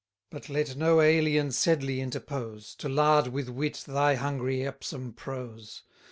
[0.31, 5.83] But let no alien Sedley interpose, To lard with wit thy hungry Epsom prose.